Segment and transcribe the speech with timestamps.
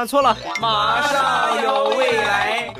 [0.00, 2.72] 啊，错了，马上有未来。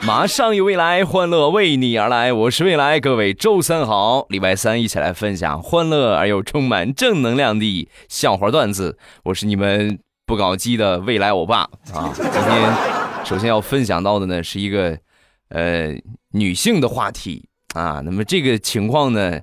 [0.00, 2.32] 马上有未来，欢乐为你而来。
[2.32, 8.96] 我是未来，各位周三好，礼拜三一起来分享欢乐而又充满正能量的笑话段子。
[9.24, 12.10] 我是你们不搞基的未来欧巴啊。
[12.14, 12.72] 今天
[13.26, 14.98] 首先要分享到的呢是一个
[15.54, 15.94] 呃
[16.32, 18.02] 女性的话题啊。
[18.04, 19.40] 那么这个情况呢，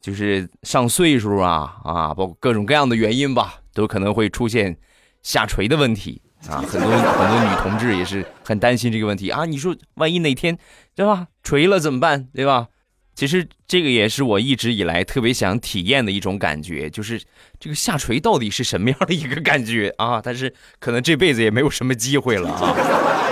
[0.00, 4.76] 就是上岁数啊啊，包括各种各样的原因吧，都可能会出现
[5.22, 6.20] 下垂的问题。
[6.46, 9.46] 啊，很多很多女同志也是很担心这个问题啊！
[9.46, 10.58] 你说万一哪天，
[10.94, 12.68] 对吧，垂了怎么办，对吧？
[13.14, 17.18] 其实这个也是我一直以来特别想体验的一种感觉，就是
[17.58, 20.20] 这个下垂到底是什么样的一个感觉啊？
[20.22, 22.74] 但是可能这辈子也没有什么机会了啊。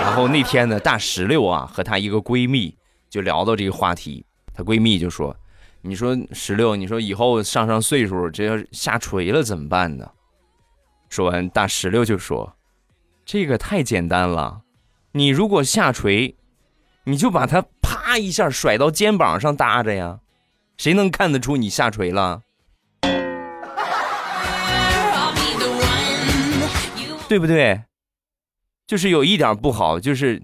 [0.03, 2.77] 然后那天呢，大石榴啊和她一个闺蜜
[3.09, 4.23] 就聊到这个话题，
[4.53, 5.35] 她闺蜜就说
[5.81, 10.07] ：“你说石榴，你说以后上上岁数，这要下垂了怎么办呢？”
[11.09, 12.53] 说完，大石榴就说。
[13.25, 14.61] 这个太简单了，
[15.13, 16.35] 你如果下垂，
[17.05, 20.19] 你就把它啪一下甩到肩膀上搭着呀，
[20.77, 22.41] 谁能看得出你下垂了？
[27.29, 27.81] 对不对？
[28.85, 30.41] 就是有一点不好，就是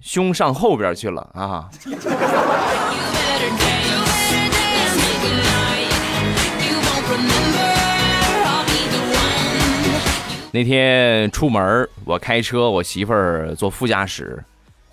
[0.00, 1.68] 胸上后边去了啊。
[10.50, 14.42] 那天出门我开车，我媳妇儿坐副驾驶。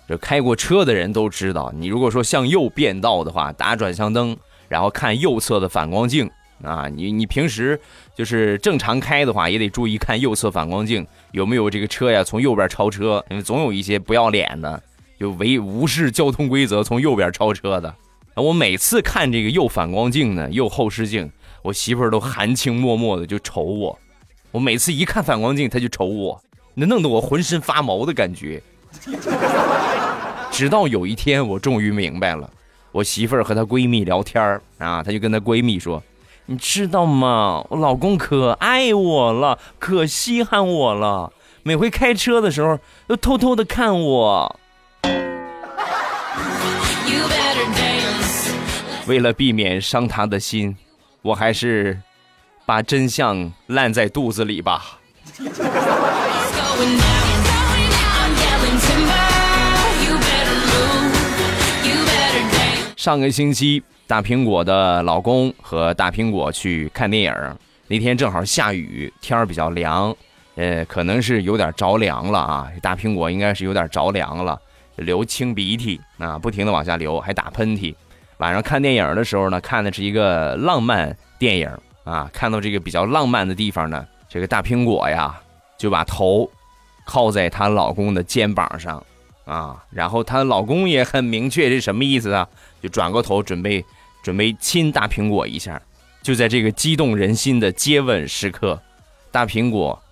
[0.06, 4.36] 这开过车的人都知道，你如果说向右变道的话，打转向灯，
[4.68, 6.30] 然后看右侧的反光镜
[6.62, 6.88] 啊。
[6.88, 7.78] 你你平时
[8.14, 14.82] 就是正常开的话，也得注意看右侧反光镜有没有这个车呀从右边超车，因为总有一些不要脸的，
[15.18, 17.94] 就违无视交通规则从右边超车的。
[18.34, 21.30] 我每次看这个右反光镜呢，右后视镜，
[21.62, 23.98] 我媳妇儿都含情脉脉的就瞅我。
[24.50, 26.42] 我每次一看反光镜，她就瞅我，
[26.74, 28.62] 那弄得我浑身发毛的感觉。
[30.52, 32.50] 直到有一天，我终于明白了。
[32.92, 34.42] 我媳妇儿和她闺蜜聊天
[34.78, 36.02] 啊，她就跟她闺蜜说
[36.46, 37.64] ：“你知道吗？
[37.70, 41.32] 我老公可爱我了，可稀罕我了。
[41.62, 44.60] 每回开车的时候，都偷偷的看我。”
[49.06, 50.76] 为了避免伤他的心，
[51.22, 52.00] 我还是。
[52.66, 54.98] 把真相烂在肚子里吧。
[63.06, 67.32] 上个星期，大苹果的老公和大苹果去看电影，
[67.86, 70.12] 那天正好下雨，天儿比较凉，
[70.56, 72.68] 呃，可能是有点着凉了啊。
[72.82, 74.60] 大苹果应该是有点着凉了，
[74.96, 77.94] 流清鼻涕啊，不停的往下流，还打喷嚏。
[78.38, 81.70] 晚上看电影的时候呢，看的是一个浪漫电影。
[82.02, 85.40] 啊，看到这个比较浪漫的地方呢，这个大苹果呀，
[85.78, 86.50] 就把头
[87.04, 89.00] 靠在她老公的肩膀上，
[89.46, 92.46] 啊，然后她老公也很明确是什么意思啊，
[92.82, 93.82] 就转过头准备
[94.22, 95.80] 准备亲大苹果一下。
[96.22, 98.82] 就在这个激动人心的接吻时刻，
[99.30, 100.02] 大苹果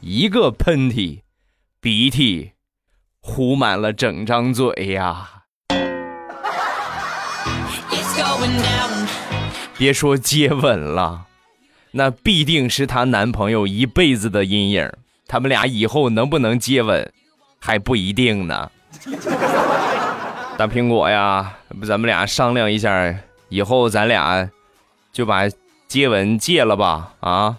[0.00, 1.20] 一个喷嚏，
[1.80, 2.52] 鼻涕
[3.20, 5.42] 糊满了整张嘴呀。
[9.76, 11.26] 别说接吻了，
[11.92, 14.92] 那必定是她男朋友一辈子的阴影。
[15.26, 17.12] 他们俩以后能不能接吻，
[17.60, 18.70] 还不一定呢。
[20.56, 23.14] 大苹果呀，不，咱们俩商量一下，
[23.48, 24.50] 以后咱俩
[25.12, 25.42] 就把
[25.86, 27.12] 接吻戒了吧？
[27.20, 27.56] 啊！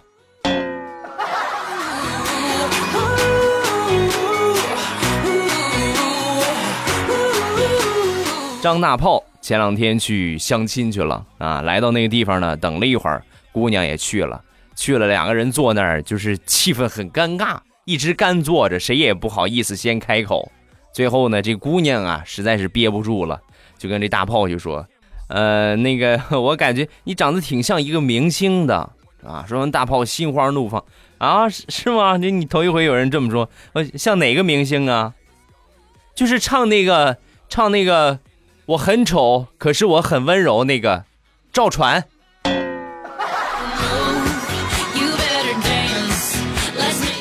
[8.62, 9.22] 张大炮。
[9.40, 13.20] 前两天去相亲去了啊，来到那个地方呢，等了一会儿，
[13.50, 14.40] 姑娘也去了，
[14.76, 20.50] 去了两个人坐那儿，就是气氛很尴尬，一直干坐着，谁也不好意思先开口。
[20.92, 23.40] 最后呢，这姑娘啊实在是憋不住了，
[23.78, 24.86] 就跟这大炮就说
[25.28, 28.90] ：“呃，那个我感觉你长得挺像一个明星的
[29.24, 30.84] 啊。”说完，大炮心花怒放
[31.18, 32.16] 啊，是是吗？
[32.16, 35.14] 你你头一回有人这么说，呃，像哪个明星啊？
[36.14, 37.16] 就是唱那个
[37.48, 38.18] 唱那个。
[38.64, 40.62] 我很丑，可是我很温柔。
[40.62, 41.04] 那个
[41.52, 42.06] 赵传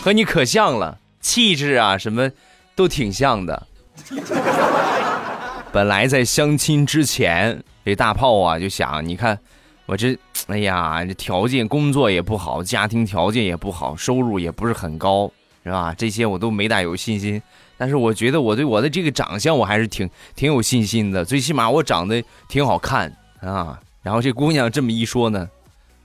[0.02, 2.32] 和你可像了，气质啊什么
[2.76, 3.68] 都挺像的。
[5.72, 9.38] 本来在相亲之前，这大炮啊就想，你看
[9.86, 10.18] 我这，
[10.48, 15.32] 哎呀，这条件工作也不好，家庭条件也不好，收入也不是很高，
[15.64, 15.94] 是吧？
[15.96, 17.40] 这些我都没大有信心。
[17.78, 23.80] 但是我觉得我对我的这个长相我还是挺挺有信心的，最起码我长得挺好看啊。
[24.02, 25.48] 然后这姑娘这么一说呢，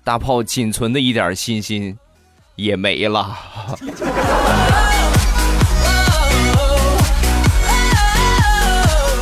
[0.04, 1.98] 大炮仅存的一点信心
[2.56, 3.36] 也没了。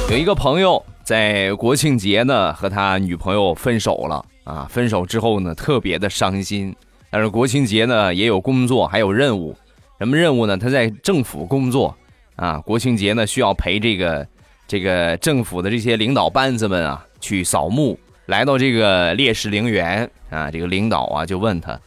[0.10, 6.74] 有一个朋友在国庆节呢和他女朋友分手了啊，分手之后呢特别的伤心，
[7.10, 9.56] 但是国庆节呢也有工作还有任务，
[9.98, 10.56] 什么任务呢？
[10.56, 11.94] 他在政府工作。
[12.36, 14.26] 啊，国庆节呢需要陪这个
[14.66, 17.96] 这个政府的这些领导班子们啊去扫墓。
[18.26, 21.78] 来到这个烈士陵园啊，这个领导啊就问他：“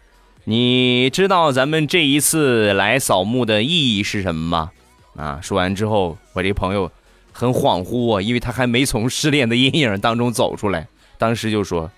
[0.50, 4.72] 你知道咱们这一次来扫墓的意义是什么吗？”
[5.18, 6.90] 啊，说完之后，我这朋友
[7.34, 11.92] 很恍惚啊，因为他还没从失恋的阴影当中走出来，当时就说：“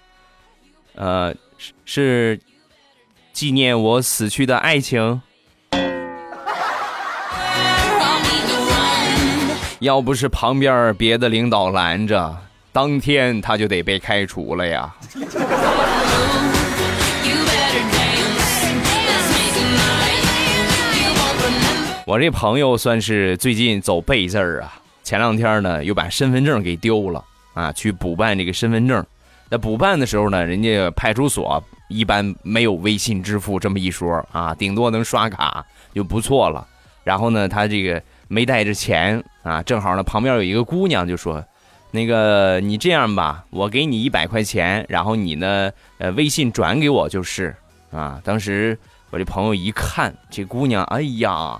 [0.97, 2.39] 呃，是是
[3.31, 5.21] 纪念我死去的爱情。
[9.79, 12.35] ”要不是旁边别的领导拦着，
[12.71, 14.95] 当天他就得被开除了呀。
[22.09, 27.23] 我这朋友算是最近走背字儿啊，前两天呢又把身份证给丢了
[27.53, 29.05] 啊，去补办这个身份证。
[29.47, 35.63] 在补办的时候呢，人家派出所一般没有微信支付这么一说啊，顶多能刷卡
[35.93, 36.67] 就不错了。
[37.03, 38.01] 然后呢，他这个。
[38.31, 41.43] 没带着钱啊，正好呢，旁边有一个姑娘就说
[41.89, 47.55] ：“那个你这样吧，我给你一百块钱，然后你呢，呃，微信转给我就是。”
[47.91, 48.77] 啊，当时
[49.09, 51.59] 我这朋友一看这姑娘，哎呀，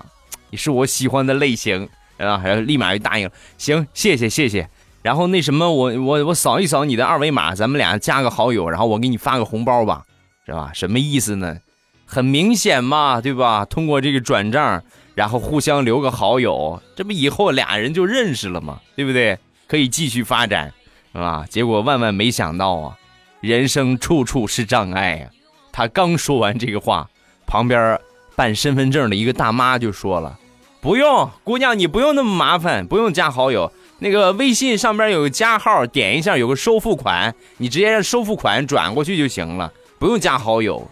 [0.50, 1.88] 你是我喜欢的类型
[2.18, 4.68] 啊，还立马就答应了，行，谢谢谢谢。
[5.02, 10.04] 然后那什么，我我我扫一扫你的二维码，咱们俩加个好友，然后我给你发个红包吧，
[10.44, 10.70] 是吧？
[10.74, 11.56] 什么意思呢？
[12.04, 13.64] 很明显嘛，对吧？
[13.64, 14.82] 通过这个转账。
[15.16, 18.80] 然后互相留个好友，这不以后俩人就认识了吗？
[18.96, 19.38] 对不对？
[19.66, 20.72] 可以继续发展，
[21.12, 21.44] 是吧？
[21.50, 22.96] 结果万万没想到啊，
[23.40, 25.28] 人生处处是障碍呀。
[25.72, 27.10] 他刚说完这个话，
[27.46, 28.00] 旁边
[28.40, 30.38] 办身份证的一个大妈就说了
[30.80, 33.70] ：“不用，姑娘，你不用那么麻烦，不用加好友。
[33.98, 40.88] 那个微信上边有个加号，点一下有个收付款，你直接让收付款转过去就行了，不用加好友。”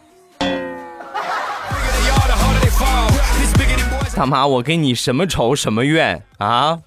[4.14, 6.78] 大妈，我跟你什么仇什么怨啊？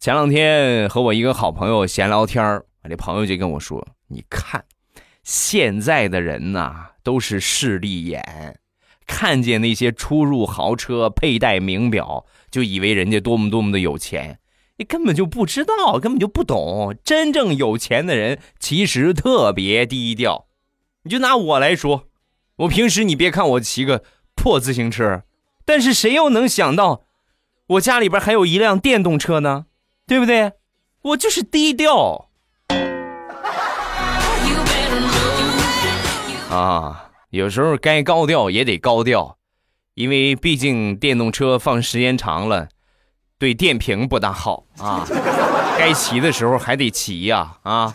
[0.00, 4.64] 前两天和我一个好朋友闲聊天儿，我这朋友就跟我说：“你看，
[5.22, 8.58] 现在的人呐，都是势利眼，
[9.06, 14.38] 看见那些出入豪车、佩戴名表，就以为人家多么多么的有钱。”
[14.78, 20.46] 你根本就不知道，根本就不懂，真正有钱的人其实特别低调。
[21.02, 22.08] 你就拿我来说，
[22.56, 24.02] 我平时你别看我骑个
[24.34, 25.24] 破自行车，
[25.66, 27.02] 但是谁又能想到，
[27.66, 29.66] 我家里边还有一辆电动车呢？
[30.06, 30.52] 对不对？
[31.02, 32.29] 我就是低调。
[36.60, 39.38] 啊，有时候该高调也得高调，
[39.94, 42.68] 因为毕竟电动车放时间长了。
[43.38, 45.06] 对电瓶不大好啊，
[45.78, 47.94] 该骑的时候还得骑呀啊！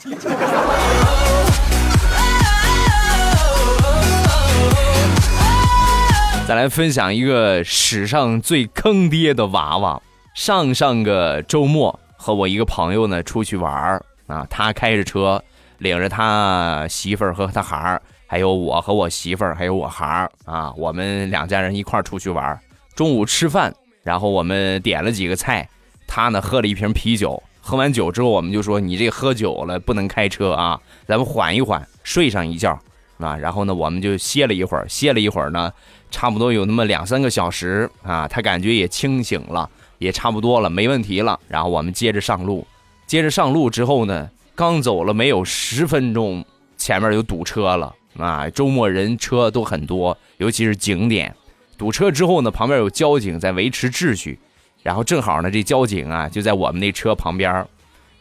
[6.48, 10.01] 再来分享一个史上最坑爹的娃娃。
[10.34, 15.43] 上上个周末和我一个朋友呢出去玩儿啊，他开着车，
[15.77, 22.60] 领着他媳妇儿和他孩儿，还有我和我媳妇儿还有我孩儿啊，我们两家人一块儿出去玩儿。
[22.96, 23.74] 中午吃饭。
[24.03, 25.67] 然后我们点了几个菜，
[26.05, 27.41] 他呢喝了一瓶啤酒。
[27.60, 32.79] 喝完酒之后，我们就说：“你这喝酒了不能开车啊，咱们缓一缓，睡上一觉
[33.17, 35.74] 啊。”然后呢，我们就歇了一会儿，歇了一会儿呢，
[36.12, 39.67] 差不多有那么两三个小时啊，他感觉也清醒了，
[39.98, 41.39] 也差不多了，没问题了。
[41.48, 42.67] 然后我们接着上路，
[43.08, 46.46] 接着上路之后呢，刚走了没有十分钟，
[46.77, 48.50] 前面就堵车了啊！
[48.50, 51.36] 周末人车都很多，尤其是景点。
[51.77, 54.39] 堵车之后呢，旁边有交警在维持秩序，
[54.81, 57.65] 然后正好呢，这交警啊就在我们那车旁边，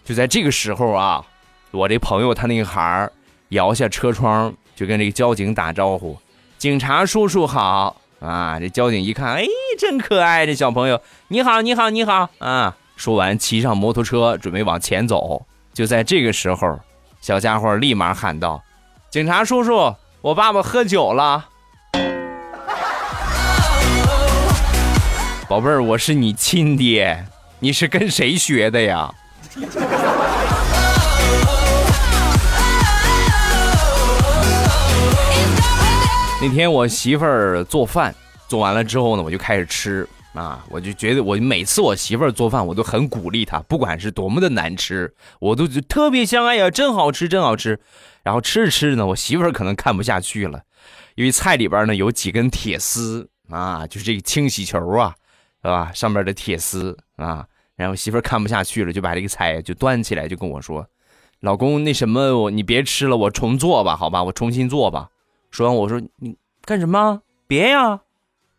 [0.05, 1.25] 就在这个时候啊，
[1.71, 3.13] 我这朋友他那个孩儿
[3.51, 6.19] 摇下车窗就跟这个交警打招呼
[6.59, 9.47] ：“警察叔叔好啊！”这交警一看，哎，
[9.79, 12.77] 真可爱，这小朋友，你好，你好，你好啊！
[12.97, 16.81] 说完，骑上摩托车准备往前走，就在这个时候，
[17.21, 18.61] 小家伙立马喊道
[19.15, 21.47] ：“警察叔叔，我爸爸喝酒了。”
[25.49, 27.25] 宝贝儿，我是你亲爹，
[27.61, 29.09] 你是跟谁学的呀？
[36.43, 38.13] 那天我媳妇儿做饭，
[38.49, 47.79] 做完了之后呢，我就开始吃啊，我就觉得我每次我媳妇儿做饭，我都很鼓励她，不管是多么的难吃，我都特别香，哎呀，真好吃，真好吃。
[48.25, 50.63] 然后吃着吃着呢，我媳妇儿可能看不下去了，
[51.15, 55.15] 因为菜里边呢有几根铁丝啊，就是这个清洗球啊，
[55.63, 55.93] 是吧？
[55.95, 60.85] 上面的铁丝啊，然后媳妇儿看不下去了，就把这个菜就端起来就跟我说
[61.41, 65.11] ：“老公，那什么，我你别吃了，我重做吧，好吧，我重新做吧。”
[65.53, 67.21] 说完，我说你干什么？
[67.47, 68.01] 别呀，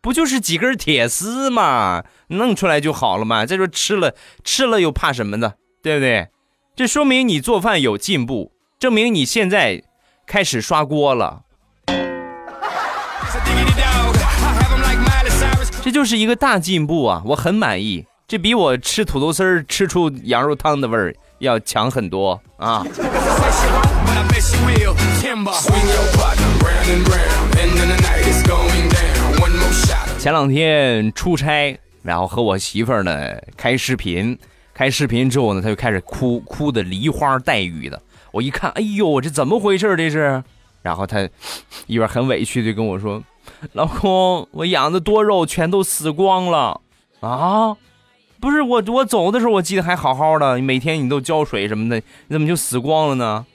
[0.06, 3.44] 不就是几根铁丝嘛，弄出来就好了嘛。
[3.44, 6.28] 再说吃了吃了又怕什么的，对不对？
[6.76, 9.82] 这说明你做饭有进步，证明你现在
[10.24, 11.40] 开始刷锅了。
[15.82, 18.06] 这就是一个大进步啊，我很满意。
[18.28, 22.86] 这比我吃土豆丝儿吃出羊肉汤的味儿要强很多啊。
[30.26, 34.36] 前两天出差，然后和我媳妇儿呢开视频，
[34.74, 38.02] 开视频之后呢，她就开始哭，哭的梨花带雨的。
[38.32, 39.94] 我一看，哎呦，这怎么回事？
[39.94, 40.42] 这是？
[40.82, 41.20] 然后她
[41.86, 43.22] 一边很委屈的跟我说
[43.74, 46.80] ：“老公，我养的多肉全都死光了
[47.20, 47.76] 啊！
[48.40, 53.46] 不是我，我走的时候我记得还好好的，每天你都浇水什么的，你怎么就死光了呢？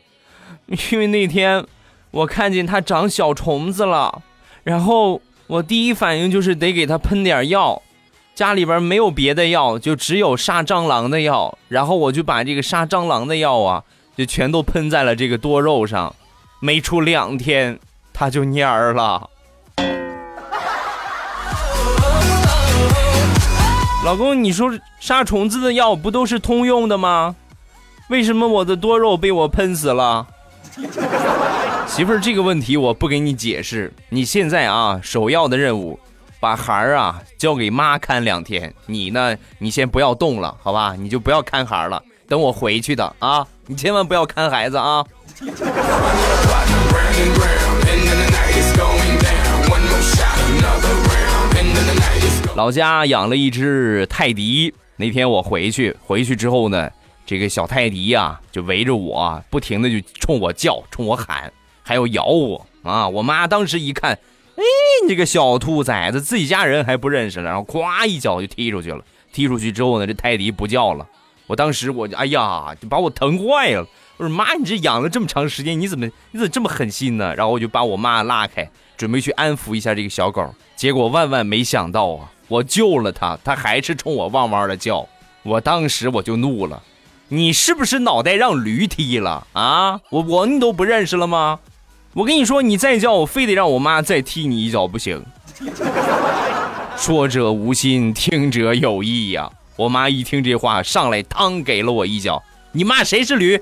[0.93, 1.65] 因为那天。”
[2.11, 4.21] 我看见它长小虫子了，
[4.63, 5.21] 然后
[5.51, 7.81] 我第一反应就是得给它喷点药，
[8.33, 13.83] 家里边没有别的药，就只有杀蟑螂的药，然后我就把这个杀蟑螂的药啊，
[14.15, 16.15] 就全都喷在了这个多肉上，
[16.61, 17.77] 没出两天
[18.13, 19.29] 它就蔫儿了。
[24.05, 27.35] 老公，你说杀虫子的药不都是通用的吗？
[28.07, 30.25] 为什么我的多肉被我喷死了？
[31.91, 33.91] 媳妇儿，这个问题我不给你解释。
[34.07, 35.99] 你现在啊，首要的任务，
[36.39, 38.73] 把孩儿啊交给妈看两天。
[38.85, 40.95] 你呢，你先不要动了，好吧？
[40.97, 43.45] 你就不要看孩儿了，等我回去的啊！
[43.67, 45.05] 你千万不要看孩子啊！
[52.55, 56.89] 老家养了一只泰迪，那天我回去，回去之后呢，
[57.25, 61.51] 这个小泰迪呀就围着我，不停的就冲我叫，冲我喊。
[61.91, 63.05] 还要咬我啊！
[63.09, 64.13] 我妈当时一看，
[64.55, 64.63] 哎，
[65.03, 69.03] 你这个小兔崽子，自己家人还不认识了，然后咵一脚就踢出去了。
[69.33, 71.05] 踢出去之后呢，这泰迪不叫了。
[71.47, 73.85] 我当时我就哎呀，就把我疼坏了。
[74.15, 77.35] 我说妈，你这养了这么长时间，你怎么你怎么这么狠心呢？
[77.35, 80.55] 然后我就把我妈拉开，准备去安抚一下这个小狗。
[80.77, 85.05] 结果万万没想到啊，我救了它，它还是冲我汪汪的叫。
[85.43, 86.81] 我当时我就怒了，
[87.27, 89.99] 你是不是脑袋让驴踢了啊？
[90.09, 91.59] 我我你都不认识了吗？
[92.13, 95.23] 我跟你说，你再叫我，非得让我妈再踢你一脚不行。
[96.97, 99.49] 说者无心，听者有意呀。
[99.77, 102.43] 我妈一听这话，上来当给了我一脚。
[102.73, 103.57] 你骂谁是驴？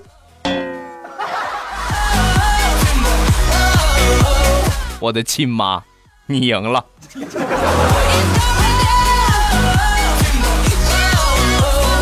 [5.00, 5.84] 我的亲妈，
[6.25, 6.84] 你赢了。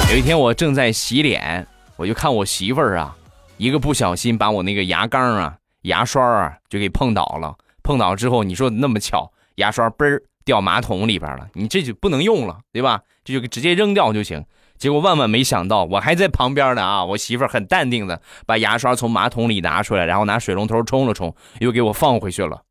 [0.10, 3.13] 有一天我正在洗脸，我就看我媳妇儿啊，
[3.58, 5.56] 一个不小心把我那个牙缸啊。
[5.88, 7.56] 牙刷啊，就给碰倒了。
[7.82, 13.01] 碰倒之后，你说那么巧，牙刷嘣儿掉马桶里边了，你这就不能用了，对吧？
[13.24, 14.46] 这就直接扔掉就行。
[14.77, 17.03] 结果万万没想到，我还在旁边呢啊！
[17.03, 22.62] 我媳妇儿很淡定的把牙刷从马桶里拿出来，然后拿水龙头冲了冲，又给我放回去了。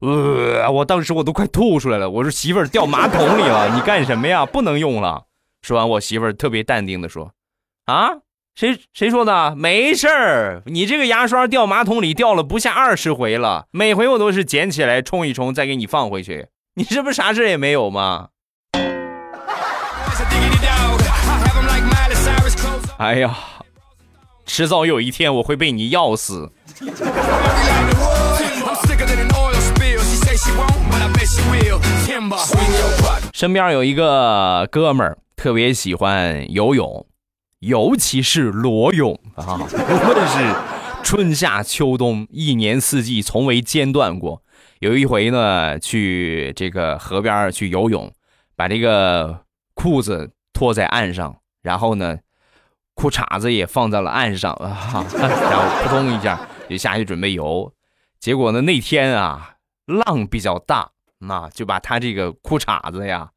[0.00, 2.08] 呃，我当时我都快吐出来了。
[2.08, 4.46] 我说媳妇儿掉马桶里了，你干什么呀？
[4.46, 5.24] 不能用了。
[5.60, 7.32] 说完，我媳妇儿特别淡定的说
[7.86, 8.08] ：“啊。”
[8.54, 9.56] 谁谁说的？
[9.56, 16.48] 没事儿，你这个牙刷掉马桶里掉了不下二十回了，每回我都是捡起来冲一冲，再给你放回去。
[16.74, 18.28] 你这不啥事也没有吗？
[22.98, 23.36] 哎呀，
[24.46, 26.52] 迟早有一天我会被你药死。
[33.32, 37.06] 身边有一个哥们儿特别喜欢游泳。
[37.62, 40.54] 尤其是裸泳啊，无论是
[41.04, 44.42] 春夏秋冬，一年四季从未间断过。
[44.80, 48.12] 有一回呢，去这个河边去游泳，
[48.56, 52.18] 把这个裤子脱在岸上，然后呢，
[52.94, 57.72] 裤衩子也放在了岸上 啊，然后扑通一下就下去准备游。
[58.18, 59.54] 结果呢，那天啊，
[59.86, 60.90] 浪比较大，
[61.20, 63.30] 那就把他这个裤衩子呀，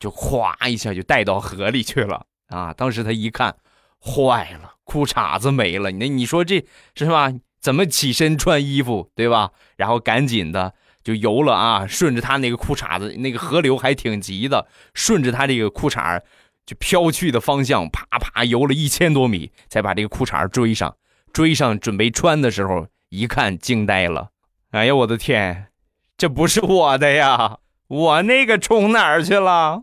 [0.00, 2.26] 就哗一下就带到河里去了。
[2.50, 2.74] 啊！
[2.74, 3.56] 当时他一看，
[3.98, 5.90] 坏了，裤衩子没了。
[5.92, 6.64] 那你说这
[6.94, 7.32] 是吧？
[7.60, 9.50] 怎么起身穿衣服，对吧？
[9.76, 16.20] 然后赶紧的就游了啊，顺着他那个裤衩子，那个河流还挺急的，顺着他这个裤衩
[16.66, 20.96] 就飘去的方向，啪啪游了一千多米，才把这个裤衩追上。
[21.32, 24.30] 追上准备穿的时候，一看惊呆了，
[24.70, 25.68] 哎呀，我的天，
[26.16, 27.58] 这不是我的呀！
[27.86, 29.82] 我那个冲哪儿去了？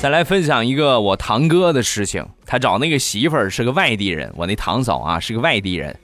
[0.00, 5.94] 再来分享一个我堂哥的事情，他找那个媳妇儿是个外地人，我那堂嫂啊是个外地人，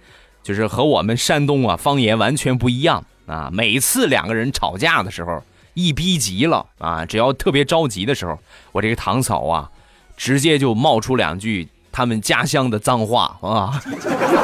[0.42, 3.48] 就是和我们山东啊方言完全不一样啊。
[3.50, 8.38] 每次两个人吵架的时候，一逼急了啊，只要特别着急的时候，
[8.72, 9.70] 我这个堂嫂啊，
[10.18, 13.80] 直接就冒出两句他们家乡的脏话啊，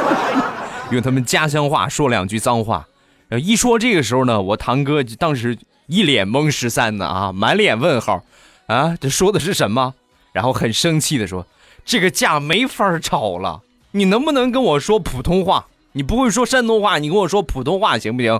[0.89, 2.87] 用他们家乡话说两句脏话。
[3.41, 5.57] 一说这个时候呢，我堂哥当时
[5.91, 8.23] 一脸懵十三的啊，满脸问号，
[8.67, 9.93] 啊，这说的是什么？
[10.31, 11.45] 然后很生气的说
[11.83, 15.67] ：“这个架没法吵了，你能不能跟我说普通话？
[15.91, 18.39] 你不会说山东话，你跟我说普通话行不行？”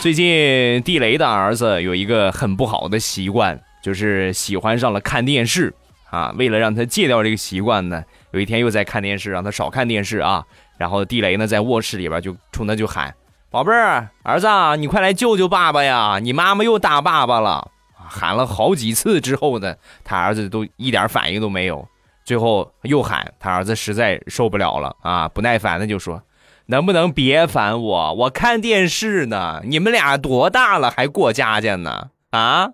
[0.00, 5.74] 最近地雷的儿子有一个很不好的习惯，就是喜欢上了看电视。
[6.08, 10.44] 啊，为了让他戒掉这个习惯呢，有一天又在看电视，让他少看电视啊。
[10.78, 13.14] 然后地雷呢在卧室里边就冲他就喊
[13.50, 16.18] ：“宝贝儿，儿子，你快来救救爸爸呀！
[16.22, 17.70] 你妈妈又打爸爸了。”
[18.12, 21.86] 喊了好几次之后呢，他儿子都一点反应都没有。
[22.24, 26.22] 最后又喊，他儿子实在受不了了啊，不耐烦的就说
[26.66, 28.14] ：“能不能别烦我？
[28.14, 29.60] 我看电视呢。
[29.64, 32.08] 你们俩多大了还过家家呢？
[32.30, 32.70] 啊？”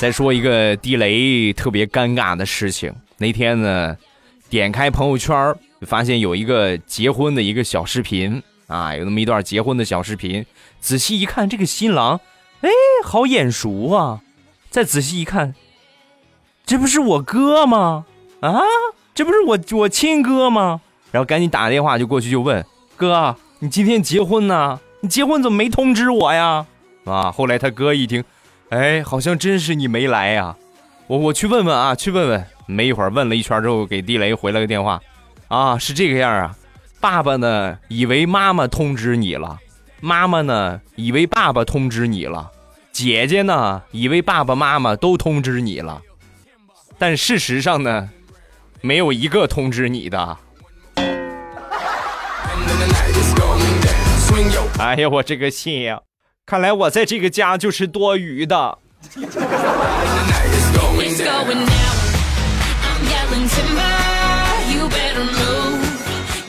[0.00, 3.94] 再说一个地雷特别尴尬的事情，那天呢，
[4.48, 10.46] 点开朋友圈发现有一个结婚的一个小视频啊，有那么一段结婚的小视频。
[10.80, 12.18] 仔细一看，这个新郎，
[12.62, 12.70] 哎，
[13.04, 14.22] 好眼熟啊！
[14.70, 15.54] 再仔细一看，
[16.64, 18.06] 这不是我哥吗？
[18.40, 18.58] 啊，
[19.14, 20.80] 这不是我我亲哥吗？
[21.12, 22.64] 然后赶紧打电话就过去就问
[22.96, 24.80] 哥，你今天结婚呢？
[25.02, 26.64] 你结婚怎么没通知我呀？
[27.04, 27.30] 啊！
[27.30, 28.24] 后来他哥一听。
[28.70, 30.56] 哎，好像真是你没来呀，
[31.08, 32.46] 我我去问问啊，去问问。
[32.66, 35.00] 没一会儿问了一圈之后，给地雷回了个电话，
[35.48, 36.56] 啊，是这个样啊。
[37.00, 39.58] 爸爸呢，以为妈妈通知你了；
[40.00, 42.48] 妈妈呢，以为爸爸通知你了；
[42.92, 46.00] 姐姐呢，以为爸爸妈妈都通知你了。
[46.96, 48.08] 但事实上呢，
[48.80, 50.36] 没有一个通知你的。
[54.78, 56.00] 哎呀，我这个信呀！
[56.50, 58.76] 看来我在这个家就是多余的。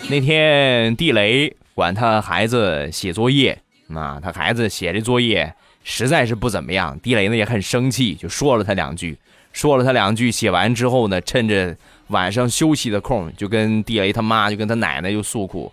[0.10, 3.56] 那天地雷管他孩子写作业，
[3.94, 7.00] 啊，他孩子写的作业实在是不怎么样。
[7.02, 9.16] 地雷呢也很生气，就说了他两句，
[9.54, 10.32] 说了他两句。
[10.32, 15.72] 写完之后呢，趁着晚上休息的空，就跟地雷他妈就跟他奶奶就诉苦：“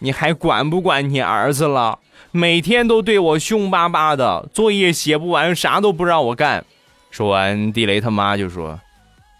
[0.00, 1.96] 你还管不管你儿子了？”
[2.36, 6.64] 每天都对我凶巴巴的，作业写不完，啥都不让我干。
[7.12, 8.80] 说完，地雷他妈就说：“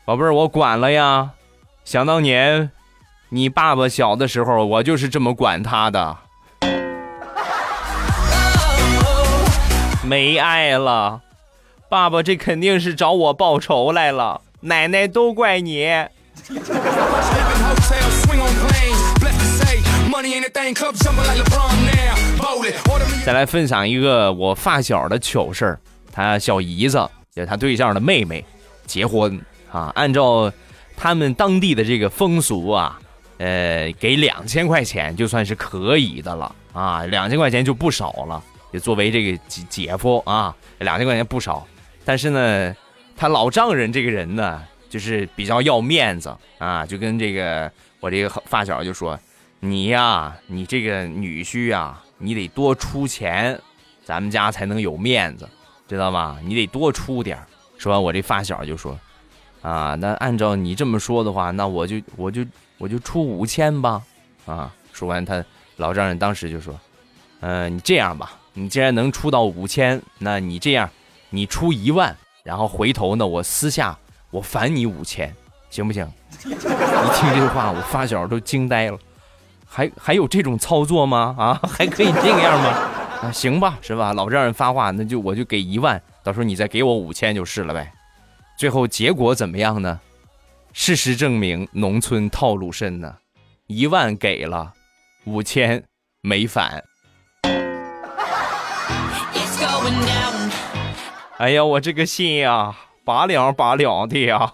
[0.06, 1.30] 宝贝儿，我管了呀。
[1.84, 2.70] 想当年，
[3.30, 6.16] 你爸爸小的时候，我就是这么管他的。
[10.06, 11.20] 没爱了，
[11.88, 14.40] 爸爸这肯定是找我报仇来了。
[14.60, 15.88] 奶奶都怪你。”
[23.24, 25.78] 再来分享一个我发小的糗事，
[26.12, 26.98] 他小姨子
[27.34, 28.44] 就是他对象的妹妹
[28.84, 29.40] 结婚
[29.72, 30.52] 啊，按照
[30.94, 33.00] 他们当地的这个风俗啊，
[33.38, 41.66] 呃，给两千块钱就算是可以的了啊，两千块钱就不少了，也作为这个姐姐夫啊，两千块钱不少，
[42.04, 42.76] 但是呢，
[43.16, 49.18] 他老丈人这个人呢，就是比较要面子啊，就跟这个我这个发小就说，
[49.60, 51.98] 你呀，你这个女婿呀。
[52.24, 53.60] 你得多出钱，
[54.04, 55.48] 咱们家才能有面子，
[55.86, 56.38] 知道吗？
[56.44, 57.38] 你得多出点
[57.76, 58.98] 说完，我这发小就说
[59.60, 62.44] ：“啊，那按照你这么说的话，那我就我就
[62.78, 64.02] 我就出五千吧。”
[64.46, 65.44] 啊，说完，他
[65.76, 66.78] 老丈人当时就说
[67.40, 70.88] ：“嗯，你这样吧，你既然能出到五千，那你这样，
[71.30, 73.98] 你出一万，然后回头呢，我私下
[74.30, 75.34] 我返你五千，
[75.68, 76.10] 行不行？”
[76.44, 78.98] 一听这话，我发小都惊呆了。
[79.76, 81.34] 还还有这种操作吗？
[81.36, 82.68] 啊， 还可以这个样吗？
[83.22, 84.12] 啊，行吧，是吧？
[84.12, 87.92] 老丈人发话，那就我就给一万，到时候你再给我五千就是了呗。
[88.56, 89.98] 最后结果怎么样呢？
[90.72, 93.16] 事实证明，农村套路深呢，
[93.66, 94.72] 一万给了，
[95.24, 95.82] 五千
[96.20, 96.84] 没返。
[101.38, 102.72] 哎呀，我这个心呀，
[103.04, 104.48] 拔凉拔凉的呀。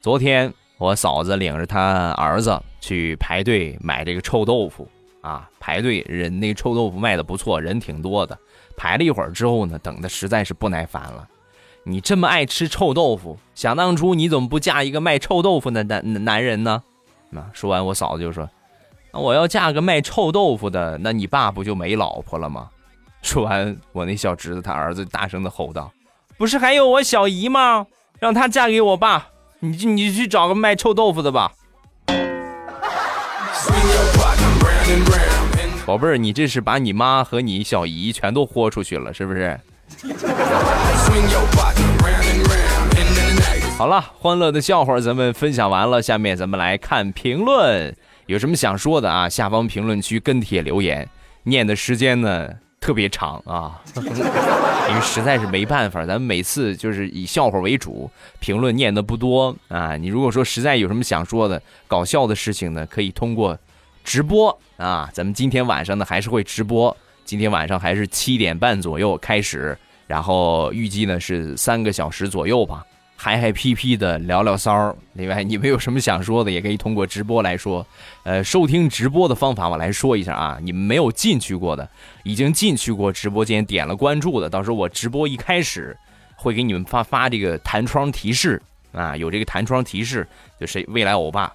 [0.00, 4.88] 昨天我嫂子领着她儿子去排队买这个臭豆腐
[5.20, 8.38] 啊，排队人那臭豆腐卖的不错，人挺多的。
[8.76, 11.28] 排了一会儿之后呢，等的实在是不耐烦了。
[11.82, 16.82] 你这么爱吃臭豆腐，想当初你怎么不嫁一个卖臭豆腐的男男人呢？
[17.30, 18.48] 那说完，我嫂子就说
[19.12, 22.70] ：“那我要嫁个卖臭豆腐的，那你爸不就没老婆了吗？”
[23.20, 25.90] 说完，我那小侄子他儿子大声的吼道
[26.38, 27.86] ：“不是还有我小姨吗？
[28.20, 29.28] 让她嫁给我爸，
[29.60, 31.52] 你你去找个卖臭豆腐的吧。”
[35.84, 39.58] 宝贝儿，你这是把你妈和你小姨全都豁出去了，是不是？
[43.78, 49.28] 好了，欢乐的笑话咱们分享完了，下面咱们来看评论，有什么想说的啊？
[49.28, 51.08] 下方评论区跟帖留言，
[51.44, 58.10] 念的时间呢特别长啊， 因为实在是没办法，咱们每次就是以笑话为主，
[58.40, 59.96] 评论念的不多啊。
[59.96, 63.58] 你如果说实在有什么想说的搞笑的事情呢，可以通过。
[64.04, 72.82] 直播啊，咱们今天晚上呢还是会直播，今天晚上还是七点半左右开始，然后预计呢是三个小时左右吧，
[73.20, 74.94] 嗨嗨皮皮的聊聊骚儿。
[75.14, 77.84] 另外，你们有什么想说的，也可以通过直播来说。
[78.22, 81.86] 呃，收听直播的方法我来说一下啊，你们没有进去过的，
[82.22, 85.96] 已经进去过直播间点了关注的，到时候我直播一开始
[86.36, 90.24] 会给你们发发这个弹窗提示啊，有这个弹窗提示，
[90.60, 91.52] 就是未来欧巴。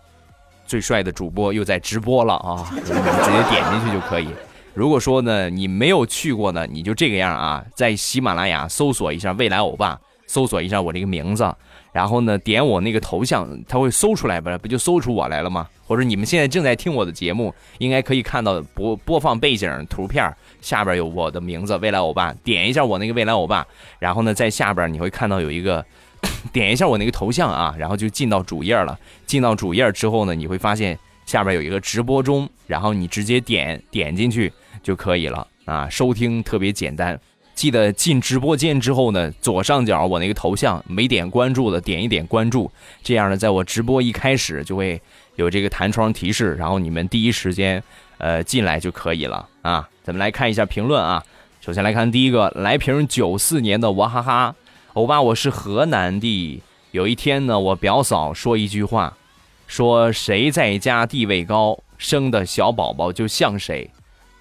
[0.68, 2.70] 最帅的主播又在直播了啊！
[2.72, 4.28] 你们直接点进去就可以。
[4.74, 11.56] 如果说呢，你没有去过呢，你就这个样啊，在喜马拉雅搜索一下“未来欧巴”，搜索一下我这个名字，
[11.92, 14.50] 然后呢，点我那个头像，它会搜出来不？
[14.58, 15.68] 不就搜出我来了吗？
[15.86, 23.66] 或者你们现在正在听我的节目，应该可以看到播播放背景图片下边有我的名字“未来欧巴”，点一下我那个“未来欧巴”，
[24.00, 25.86] 然后呢，在下边你会看到有一个。
[26.54, 28.98] 点一下我那个头像啊，然后就进到主页了。
[29.26, 34.50] 进到主页之后呢，你会发现下边有一个直播中，然后你直接点点进去
[34.82, 35.90] 就可以了啊。
[35.90, 37.20] 收听特别简单，
[37.56, 42.70] 记得进直播间之后呢，左上角我那个头像没点关注的点一点关注，
[43.04, 45.02] 这样呢，在我直播一开始就会
[45.36, 47.82] 有这个弹窗提示，然后你们第一时间
[48.18, 49.88] 呃进来就可以了啊。
[50.04, 51.24] 咱们来看一下评论啊，
[51.62, 54.56] 首先来看第一个来瓶九四年的娃哈哈。
[54.94, 56.62] 欧巴，我是河南的。
[56.92, 59.18] 有一天呢，我表嫂说一句话，
[59.66, 63.90] 说谁在家地位高，生的小宝宝就像谁。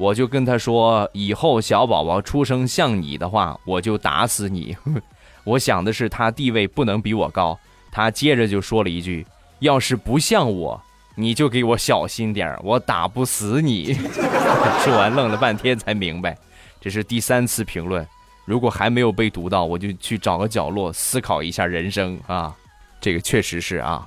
[0.03, 4.77] 我就跟他说，以后小宝宝出生像你的话，我就打死你。
[5.45, 7.57] 我想的是他地位不能比我高。
[7.93, 9.25] 他接着就说了一句，
[9.61, 10.83] 要是不像我，
[11.15, 13.95] 你就给我小心点儿我打不死你。
[14.83, 16.37] 说完愣了半天才明白，
[16.81, 18.05] 这是第三次评论。
[18.45, 22.53] 如果还没有被读到，我就去找个角落思考一下人生啊！
[23.01, 24.05] 这个确实是啊，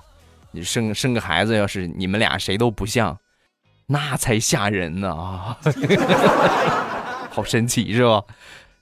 [0.52, 3.18] 你生生个孩子，要是你们俩谁都不像，
[3.88, 5.58] 那才吓人呢啊！
[7.32, 8.24] 好神奇是吧？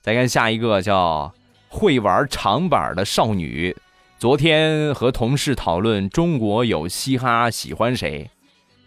[0.00, 1.32] 再看下一个，叫
[1.68, 3.76] 会玩长板的少女。
[4.18, 8.30] 昨天和同事讨论中国有嘻哈，喜欢谁？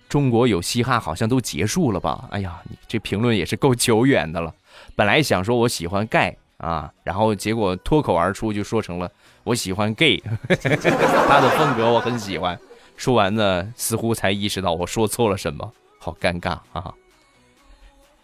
[0.10, 2.28] 中国有嘻哈好像都结束了吧？
[2.32, 4.54] 哎呀，你这评论也是够久远的了。
[4.96, 6.38] 本来想说我喜欢 Gay。
[6.58, 9.08] 啊，然后结果脱口而出就说成了
[9.44, 10.18] 我喜欢 gay，
[10.50, 12.60] 他的风格我很喜欢。
[12.96, 16.94] 说完呢，似乎才意识到我说错了什么，好尴尬啊！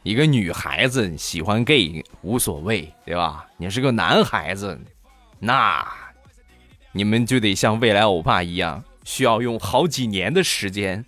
[0.04, 3.46] 一个女孩子喜欢 gay 无所谓，对吧？
[3.58, 4.80] 你是个男孩子，
[5.40, 5.86] 那
[6.92, 11.06] 你们就得像未来欧巴一样，需要用好几年的时间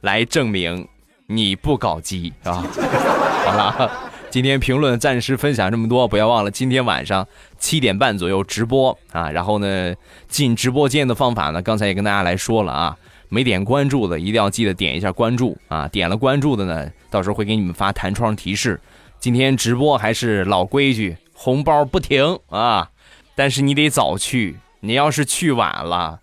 [0.00, 0.88] 来证明
[1.26, 2.64] 你不搞基啊！
[3.44, 4.04] 好了。
[4.30, 7.26] 今天评论暂时分享这么多，不要忘了今天晚上
[7.58, 9.30] 七点半左右直播啊！
[9.30, 9.94] 然后呢，
[10.28, 15.86] 进直播间的方法呢，刚才也跟大家来说了啊，没点关注的一定要记得点一下关注啊！
[15.88, 18.80] 点了关注的呢，到时候会给你们发弹窗提示。
[19.20, 22.90] 今天直播还是老规矩，红包不停啊！
[23.34, 26.20] 但是你得早去，你要是去晚了，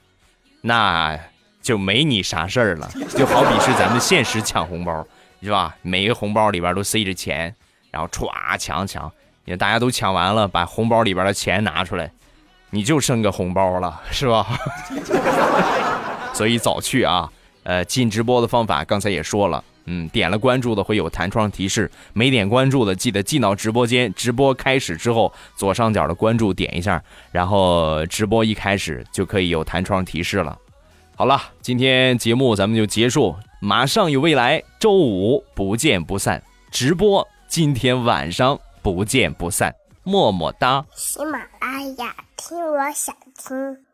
[0.62, 1.20] 那
[1.62, 2.90] 就没你啥事儿了。
[3.10, 5.06] 就好比是咱们现实抢红包，
[5.42, 5.76] 是吧？
[5.82, 7.54] 每个红包里边都塞着钱。
[7.92, 9.10] 然后歘抢抢，
[9.46, 12.12] 你看大家都抢完了，把红包里边的钱拿出来，
[12.72, 14.46] 你就剩个红包了，是吧？
[16.36, 17.32] 所以早去啊！
[17.64, 30.56] 呃，进直播的方法刚才也说了，嗯，点了关注的会有弹窗提示，没点关注的记得进到直播间，直播开始之后左上角的关注点一下，然后直播一开始就可以有弹窗提示了。
[31.16, 40.86] 好了，今天节目咱们就结束，马上有未来，周五不见不散，直播今天晚上不见不散，么么哒。
[40.94, 43.85] 喜马拉雅，听我想听。